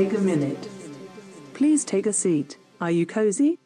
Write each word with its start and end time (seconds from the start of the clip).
Take 0.00 0.14
a 0.14 0.18
minute. 0.18 0.66
Please 1.52 1.84
take 1.84 2.06
a 2.06 2.12
seat. 2.14 2.56
Are 2.80 2.90
you 2.90 3.04
cozy? 3.04 3.58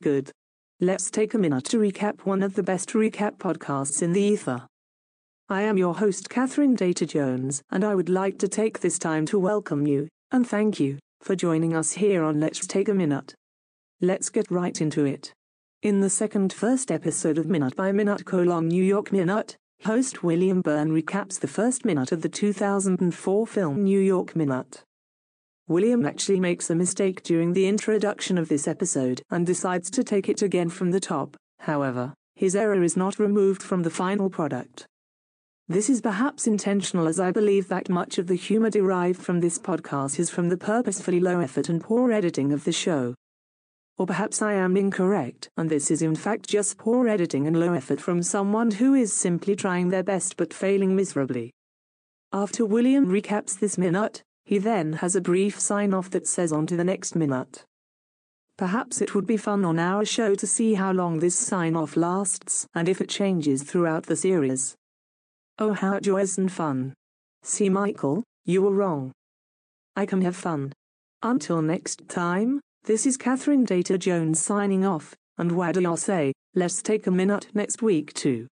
Good. 0.00 0.30
Let's 0.78 1.10
take 1.10 1.34
a 1.34 1.38
minute 1.38 1.64
to 1.64 1.78
recap 1.78 2.20
one 2.20 2.44
of 2.44 2.54
the 2.54 2.62
best 2.62 2.90
recap 2.90 3.38
podcasts 3.38 4.00
in 4.00 4.12
the 4.12 4.22
ether. 4.22 4.68
I 5.48 5.62
am 5.62 5.76
your 5.76 5.96
host, 5.96 6.30
Catherine 6.30 6.76
Data 6.76 7.04
Jones, 7.04 7.60
and 7.72 7.82
I 7.82 7.96
would 7.96 8.08
like 8.08 8.38
to 8.38 8.46
take 8.46 8.78
this 8.78 9.00
time 9.00 9.26
to 9.26 9.38
welcome 9.40 9.84
you 9.84 10.06
and 10.30 10.46
thank 10.46 10.78
you 10.78 10.98
for 11.22 11.34
joining 11.34 11.74
us 11.74 11.90
here 11.94 12.22
on 12.22 12.38
Let's 12.38 12.64
Take 12.64 12.88
a 12.88 12.94
Minute. 12.94 13.34
Let's 14.00 14.30
get 14.30 14.52
right 14.52 14.80
into 14.80 15.06
it. 15.06 15.32
In 15.82 16.02
the 16.02 16.08
second 16.08 16.52
first 16.52 16.92
episode 16.92 17.36
of 17.36 17.48
Minute 17.48 17.74
by 17.74 17.90
Minute 17.90 18.24
colon 18.24 18.68
New 18.68 18.84
York 18.84 19.10
Minute, 19.10 19.56
host 19.84 20.22
William 20.22 20.60
Byrne 20.60 20.90
recaps 20.90 21.40
the 21.40 21.48
first 21.48 21.84
minute 21.84 22.12
of 22.12 22.22
the 22.22 22.28
2004 22.28 23.44
film 23.44 23.82
New 23.82 23.98
York 23.98 24.36
Minute. 24.36 24.84
William 25.68 26.06
actually 26.06 26.40
makes 26.40 26.70
a 26.70 26.74
mistake 26.74 27.22
during 27.22 27.52
the 27.52 27.68
introduction 27.68 28.38
of 28.38 28.48
this 28.48 28.66
episode 28.66 29.20
and 29.30 29.46
decides 29.46 29.90
to 29.90 30.02
take 30.02 30.26
it 30.26 30.40
again 30.40 30.70
from 30.70 30.90
the 30.90 30.98
top, 30.98 31.36
however, 31.58 32.14
his 32.34 32.56
error 32.56 32.82
is 32.82 32.96
not 32.96 33.18
removed 33.18 33.62
from 33.62 33.82
the 33.82 33.90
final 33.90 34.30
product. 34.30 34.86
This 35.68 35.90
is 35.90 36.00
perhaps 36.00 36.46
intentional 36.46 37.06
as 37.06 37.20
I 37.20 37.32
believe 37.32 37.68
that 37.68 37.90
much 37.90 38.16
of 38.16 38.28
the 38.28 38.34
humor 38.34 38.70
derived 38.70 39.20
from 39.20 39.40
this 39.40 39.58
podcast 39.58 40.18
is 40.18 40.30
from 40.30 40.48
the 40.48 40.56
purposefully 40.56 41.20
low 41.20 41.40
effort 41.40 41.68
and 41.68 41.82
poor 41.82 42.10
editing 42.12 42.50
of 42.54 42.64
the 42.64 42.72
show. 42.72 43.14
Or 43.98 44.06
perhaps 44.06 44.40
I 44.40 44.54
am 44.54 44.74
incorrect, 44.74 45.50
and 45.58 45.68
this 45.68 45.90
is 45.90 46.00
in 46.00 46.14
fact 46.14 46.48
just 46.48 46.78
poor 46.78 47.06
editing 47.08 47.46
and 47.46 47.60
low 47.60 47.74
effort 47.74 48.00
from 48.00 48.22
someone 48.22 48.70
who 48.70 48.94
is 48.94 49.12
simply 49.12 49.54
trying 49.54 49.90
their 49.90 50.02
best 50.02 50.38
but 50.38 50.54
failing 50.54 50.96
miserably. 50.96 51.50
After 52.32 52.64
William 52.64 53.08
recaps 53.08 53.58
this 53.58 53.76
minute, 53.76 54.22
he 54.48 54.56
then 54.56 54.94
has 54.94 55.14
a 55.14 55.20
brief 55.20 55.60
sign 55.60 55.92
off 55.92 56.08
that 56.08 56.26
says 56.26 56.52
on 56.52 56.66
to 56.66 56.74
the 56.74 56.82
next 56.82 57.14
minute. 57.14 57.66
Perhaps 58.56 59.02
it 59.02 59.14
would 59.14 59.26
be 59.26 59.36
fun 59.36 59.62
on 59.62 59.78
our 59.78 60.06
show 60.06 60.34
to 60.34 60.46
see 60.46 60.72
how 60.72 60.90
long 60.90 61.18
this 61.18 61.38
sign 61.38 61.76
off 61.76 61.98
lasts 61.98 62.66
and 62.74 62.88
if 62.88 63.02
it 63.02 63.10
changes 63.10 63.62
throughout 63.62 64.06
the 64.06 64.16
series. 64.16 64.74
Oh, 65.58 65.74
how 65.74 66.00
joyous 66.00 66.38
and 66.38 66.50
fun. 66.50 66.94
See, 67.42 67.68
Michael, 67.68 68.24
you 68.46 68.62
were 68.62 68.72
wrong. 68.72 69.12
I 69.94 70.06
can 70.06 70.22
have 70.22 70.34
fun. 70.34 70.72
Until 71.22 71.60
next 71.60 72.08
time, 72.08 72.58
this 72.84 73.04
is 73.04 73.18
Catherine 73.18 73.66
Data 73.66 73.98
Jones 73.98 74.40
signing 74.40 74.82
off, 74.82 75.14
and 75.36 75.52
what 75.52 75.74
do 75.74 75.82
y'all 75.82 75.98
say? 75.98 76.32
Let's 76.54 76.80
take 76.80 77.06
a 77.06 77.10
minute 77.10 77.48
next 77.52 77.82
week 77.82 78.14
too. 78.14 78.46